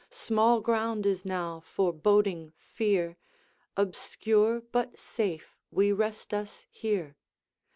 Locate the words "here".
6.71-7.17